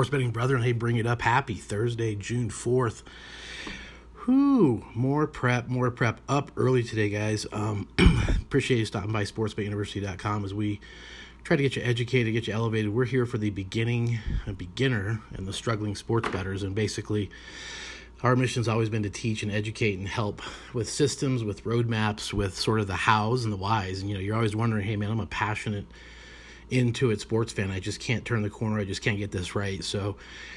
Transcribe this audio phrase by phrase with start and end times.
[0.00, 1.20] Sports betting brethren, hey, bring it up.
[1.20, 3.02] Happy Thursday, June 4th.
[4.26, 6.22] Whoo, more prep, more prep.
[6.26, 7.46] Up early today, guys.
[7.52, 7.86] Um,
[8.40, 10.80] appreciate you stopping by sportsbetuniversity.com as we
[11.44, 12.94] try to get you educated, get you elevated.
[12.94, 16.62] We're here for the beginning, a beginner, and the struggling sports bettors.
[16.62, 17.28] And basically,
[18.22, 20.40] our mission's always been to teach and educate and help
[20.72, 24.00] with systems, with roadmaps, with sort of the hows and the whys.
[24.00, 25.84] And you know, you're always wondering, hey man, I'm a passionate
[26.70, 27.70] into it sports fan.
[27.70, 28.78] I just can't turn the corner.
[28.78, 29.82] I just can't get this right.
[29.82, 30.16] So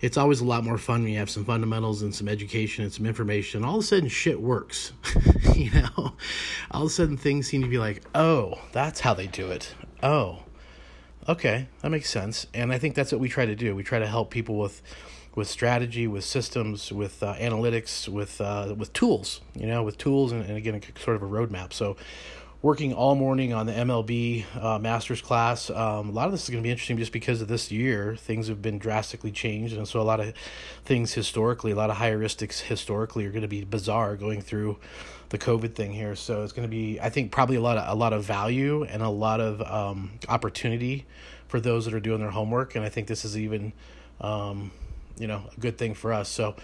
[0.00, 2.92] it's always a lot more fun when you have some fundamentals and some education and
[2.92, 3.64] some information.
[3.64, 4.92] All of a sudden, shit works.
[5.54, 6.14] you know,
[6.70, 9.74] all of a sudden, things seem to be like, oh, that's how they do it.
[10.02, 10.40] Oh,
[11.28, 12.46] okay, that makes sense.
[12.54, 13.74] And I think that's what we try to do.
[13.74, 14.82] We try to help people with
[15.34, 19.40] with strategy, with systems, with uh, analytics, with uh, with tools.
[19.54, 21.72] You know, with tools, and, and again, sort of a roadmap.
[21.72, 21.96] So
[22.64, 25.68] working all morning on the MLB uh, Masters class.
[25.68, 28.16] Um, a lot of this is going to be interesting just because of this year.
[28.16, 30.32] Things have been drastically changed, and so a lot of
[30.82, 34.78] things historically, a lot of heuristics historically, are going to be bizarre going through
[35.28, 36.16] the COVID thing here.
[36.16, 38.84] So it's going to be, I think, probably a lot of a lot of value
[38.84, 41.04] and a lot of um, opportunity
[41.48, 42.76] for those that are doing their homework.
[42.76, 43.74] And I think this is even,
[44.22, 44.70] um,
[45.18, 46.30] you know, a good thing for us.
[46.30, 46.56] So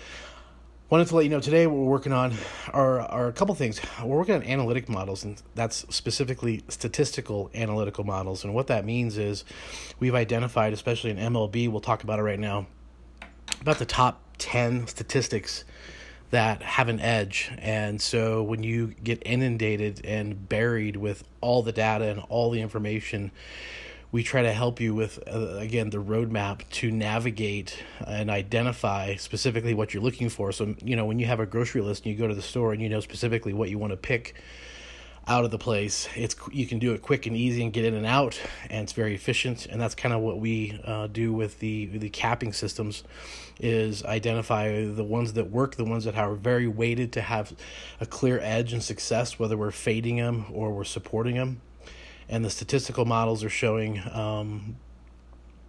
[0.90, 2.34] wanted to let you know today what we're working on
[2.72, 3.80] are, are a couple things.
[4.02, 8.42] We're working on analytic models, and that's specifically statistical analytical models.
[8.42, 9.44] And what that means is
[10.00, 12.66] we've identified, especially in MLB, we'll talk about it right now,
[13.60, 15.64] about the top 10 statistics
[16.30, 17.52] that have an edge.
[17.58, 22.60] And so when you get inundated and buried with all the data and all the
[22.60, 23.30] information,
[24.12, 29.74] we try to help you with uh, again the roadmap to navigate and identify specifically
[29.74, 30.52] what you're looking for.
[30.52, 32.72] So you know when you have a grocery list and you go to the store
[32.72, 34.34] and you know specifically what you want to pick
[35.26, 37.92] out of the place it's you can do it quick and easy and get in
[37.94, 39.66] and out and it's very efficient.
[39.66, 43.04] And that's kind of what we uh, do with the the capping systems
[43.60, 47.54] is identify the ones that work the ones that are very weighted to have
[48.00, 51.60] a clear edge and success whether we're fading them or we're supporting them
[52.30, 54.76] and the statistical models are showing um,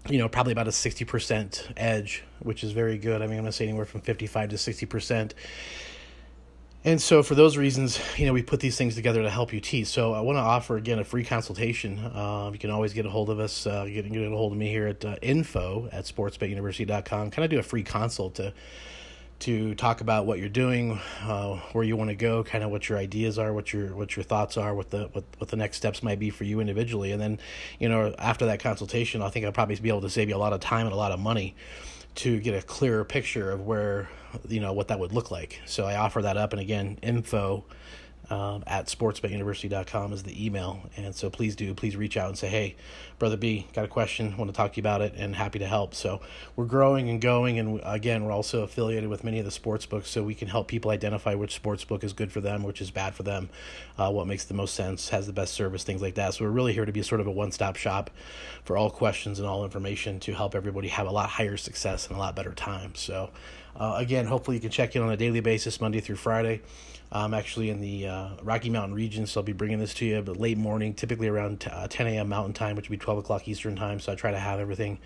[0.08, 3.22] you know probably about a 60% edge which is very good.
[3.22, 5.34] I mean i'm going to say anywhere from 55 to 60%
[6.84, 9.60] and so for those reasons you know we put these things together to help you
[9.60, 12.00] teach so i want to offer again a free consultation.
[12.00, 14.58] Uh, you can always get a hold of us uh, get, get a hold of
[14.58, 18.54] me here at uh, info at sportsbetuniversity.com kind of do a free consult to
[19.42, 22.88] to talk about what you're doing, uh, where you want to go, kind of what
[22.90, 25.78] your ideas are, what your what your thoughts are, what the what, what the next
[25.78, 27.40] steps might be for you individually, and then
[27.80, 30.38] you know after that consultation, I think I'll probably be able to save you a
[30.38, 31.56] lot of time and a lot of money
[32.16, 34.10] to get a clearer picture of where
[34.48, 35.62] you know what that would look like.
[35.66, 37.66] So I offer that up, and again, info
[38.32, 40.90] um, at sportsbetuniversity.com is the email.
[40.96, 42.78] And so please do, please reach out and say, hey,
[43.20, 45.68] Brother B, got a question, want to talk to you about it, and happy to
[45.68, 45.94] help.
[45.94, 46.22] So
[46.56, 47.60] we're growing and going.
[47.60, 50.70] And again, we're also affiliated with many of the sports books, so we can help
[50.70, 53.50] people identify which sports book is good for them, which is bad for them,
[53.98, 56.34] uh, what makes the most sense, has the best service, things like that.
[56.34, 58.10] So we're really here to be sort of a one stop shop
[58.64, 62.16] for all questions and all information to help everybody have a lot higher success and
[62.16, 62.96] a lot better time.
[62.96, 63.30] So,
[63.76, 66.62] uh, again, hopefully you can check in on a daily basis, Monday through Friday.
[67.12, 70.22] I'm actually in the uh, Rocky Mountain region, so I'll be bringing this to you,
[70.22, 72.30] but late morning, typically around t- uh, 10 a.m.
[72.30, 74.00] Mountain Time, which would be 12 o'clock Eastern Time.
[74.00, 75.00] So I try to have everything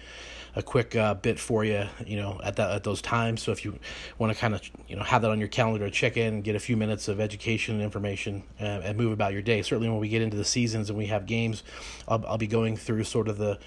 [0.56, 3.42] a quick uh, bit for you, you know, at that at those times.
[3.42, 3.78] So if you
[4.18, 6.59] want to kind of, you know, have that on your calendar check in get a
[6.59, 9.62] few minutes of education and information and, and move about your day.
[9.62, 11.64] Certainly, when we get into the seasons and we have games,
[12.08, 13.59] I'll, I'll be going through sort of the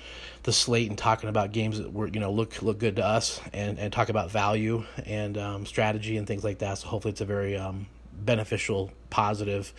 [0.45, 3.41] the slate and talking about games that were you know look look good to us
[3.53, 6.79] and and talk about value and um, strategy and things like that.
[6.79, 7.87] So hopefully, it's a very um,
[8.25, 9.73] beneficial, positive,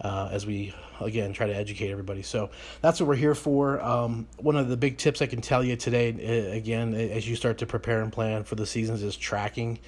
[0.00, 2.22] uh, as we again try to educate everybody.
[2.22, 2.50] So
[2.80, 3.80] that's what we're here for.
[3.80, 6.08] Um, one of the big tips I can tell you today,
[6.56, 9.78] again, as you start to prepare and plan for the seasons, is tracking.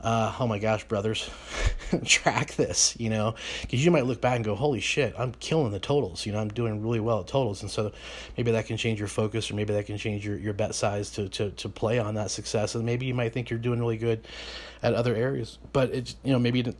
[0.00, 1.28] Uh, oh my gosh, brothers,
[2.04, 5.72] track this, you know, because you might look back and go, holy shit, I'm killing
[5.72, 7.62] the totals, you know, I'm doing really well at totals.
[7.62, 7.90] And so
[8.36, 11.10] maybe that can change your focus or maybe that can change your, your bet size
[11.12, 12.76] to, to, to play on that success.
[12.76, 14.24] And maybe you might think you're doing really good
[14.84, 16.72] at other areas, but it's, you know, maybe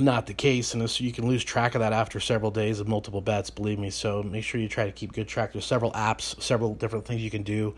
[0.00, 2.88] not the case, and so you can lose track of that after several days of
[2.88, 3.50] multiple bets.
[3.50, 3.90] Believe me.
[3.90, 5.52] So make sure you try to keep good track.
[5.52, 7.74] There's several apps, several different things you can do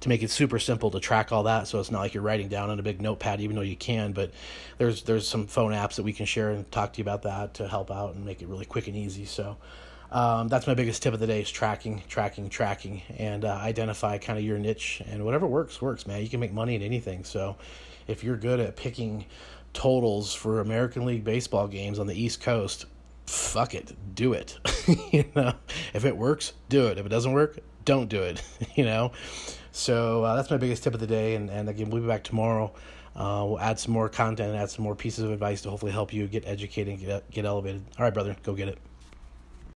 [0.00, 1.68] to make it super simple to track all that.
[1.68, 4.12] So it's not like you're writing down on a big notepad, even though you can.
[4.12, 4.32] But
[4.78, 7.54] there's there's some phone apps that we can share and talk to you about that
[7.54, 9.24] to help out and make it really quick and easy.
[9.24, 9.56] So.
[10.12, 14.18] Um, that's my biggest tip of the day is tracking, tracking, tracking, and uh, identify
[14.18, 16.20] kind of your niche and whatever works, works, man.
[16.20, 17.22] You can make money at anything.
[17.22, 17.54] So
[18.08, 19.26] if you're good at picking
[19.72, 22.86] totals for American League baseball games on the East Coast,
[23.26, 24.58] fuck it, do it.
[25.12, 25.54] you know,
[25.94, 26.98] if it works, do it.
[26.98, 28.42] If it doesn't work, don't do it.
[28.74, 29.12] you know,
[29.72, 31.34] so uh, that's my biggest tip of the day.
[31.34, 32.72] And, and again, we'll be back tomorrow.
[33.14, 36.12] Uh, we'll add some more content add some more pieces of advice to hopefully help
[36.12, 37.84] you get educated get, get elevated.
[37.98, 38.78] All right, brother, go get it.